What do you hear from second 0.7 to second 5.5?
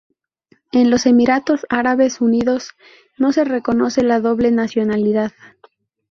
En los Emiratos Árabes Unidos no se reconoce la doble nacionalidad.